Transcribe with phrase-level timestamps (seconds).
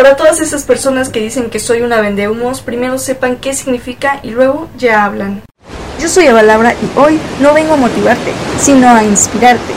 [0.00, 4.30] Para todas esas personas que dicen que soy una vendehumos, primero sepan qué significa y
[4.30, 5.42] luego ya hablan.
[6.00, 9.74] Yo soy Eva Laura y hoy no vengo a motivarte, sino a inspirarte.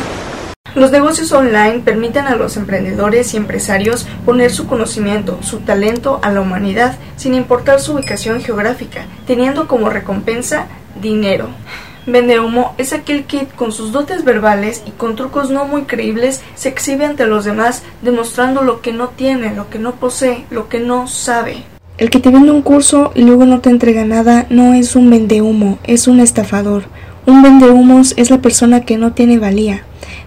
[0.76, 6.32] Los negocios online permiten a los emprendedores y empresarios poner su conocimiento, su talento a
[6.32, 10.68] la humanidad, sin importar su ubicación geográfica, teniendo como recompensa
[11.02, 11.50] dinero.
[12.06, 16.42] Vende humo es aquel que con sus dotes verbales y con trucos no muy creíbles
[16.56, 20.68] se exhibe ante los demás demostrando lo que no tiene, lo que no posee, lo
[20.68, 21.64] que no sabe.
[21.98, 25.10] El que te vende un curso y luego no te entrega nada no es un
[25.10, 26.84] vendehumo, es un estafador.
[27.26, 29.86] Un vendehumos es la persona que no tiene valía,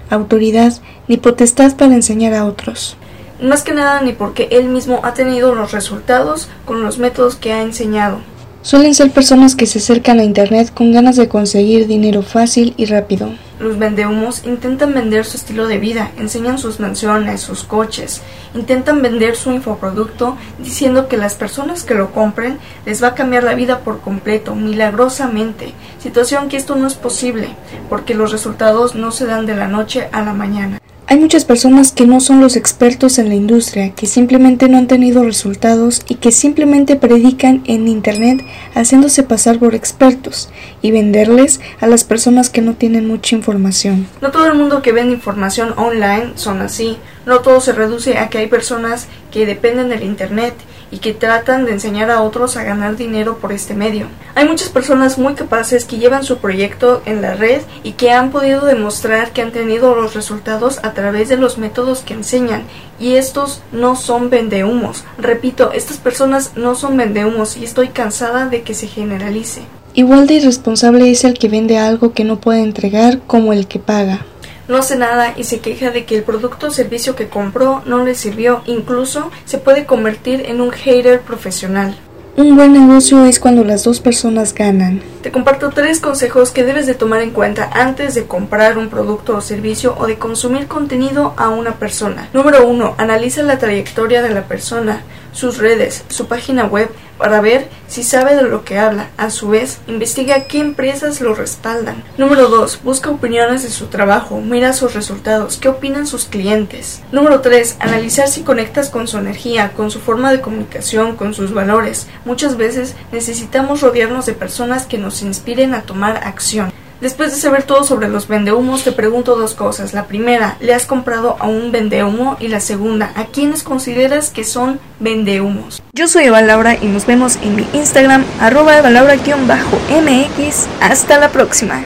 [0.09, 0.73] autoridad
[1.09, 2.97] ni potestad para enseñar a otros.
[3.43, 7.53] Más que nada ni porque él mismo ha tenido los resultados con los métodos que
[7.53, 8.21] ha enseñado.
[8.67, 12.87] Suelen ser personas que se acercan a Internet con ganas de conseguir dinero fácil y
[12.87, 13.31] rápido.
[13.61, 18.23] Los vendehumos intentan vender su estilo de vida, enseñan sus mansiones, sus coches,
[18.57, 23.45] intentan vender su infoproducto diciendo que las personas que lo compren les va a cambiar
[23.45, 27.51] la vida por completo, milagrosamente, situación que esto no es posible,
[27.89, 30.81] porque los resultados no se dan de la noche a la mañana.
[31.09, 34.89] Hay muchas personas que no son los expertos en la industria, que simplemente no han
[34.89, 40.49] tenido resultados y que simplemente predican en Internet haciéndose pasar por expertos
[40.83, 44.09] y venderles a las personas que no tienen mucha información.
[44.21, 46.99] No todo el mundo que vende información online son así.
[47.25, 50.55] No todo se reduce a que hay personas que dependen del Internet
[50.91, 54.07] y que tratan de enseñar a otros a ganar dinero por este medio.
[54.35, 58.31] Hay muchas personas muy capaces que llevan su proyecto en la red y que han
[58.31, 62.65] podido demostrar que han tenido los resultados a través de los métodos que enseñan
[62.99, 65.05] y estos no son vendehumos.
[65.19, 69.63] Repito, estas personas no son vendehumos y estoy cansada de que se generalice.
[69.95, 73.79] Igual de irresponsable es el que vende algo que no puede entregar como el que
[73.79, 74.27] paga
[74.69, 78.05] no hace nada y se queja de que el producto o servicio que compró no
[78.05, 81.97] le sirvió, incluso se puede convertir en un hater profesional.
[82.37, 85.01] Un buen negocio es cuando las dos personas ganan.
[85.27, 89.37] Te comparto tres consejos que debes de tomar en cuenta antes de comprar un producto
[89.37, 92.29] o servicio o de consumir contenido a una persona.
[92.33, 96.89] Número uno, Analiza la trayectoria de la persona, sus redes, su página web,
[97.19, 99.09] para ver si sabe de lo que habla.
[99.17, 102.03] A su vez, investiga qué empresas lo respaldan.
[102.19, 102.83] Número 2.
[102.83, 104.41] Busca opiniones de su trabajo.
[104.41, 105.57] Mira sus resultados.
[105.57, 107.03] ¿Qué opinan sus clientes?
[107.13, 107.77] Número 3.
[107.81, 112.07] Analizar si conectas con su energía, con su forma de comunicación, con sus valores.
[112.25, 116.73] Muchas veces necesitamos rodearnos de personas que inspiren a tomar acción.
[117.01, 119.93] Después de saber todo sobre los vendehumos, te pregunto dos cosas.
[119.93, 122.39] La primera, ¿le has comprado a un vendehumo?
[122.41, 125.83] Y la segunda, ¿a quiénes consideras que son vendehumos?
[125.93, 130.67] Yo soy Eva Laura y nos vemos en mi Instagram, arroba Eva Laura-mx.
[130.81, 131.75] Hasta la próxima.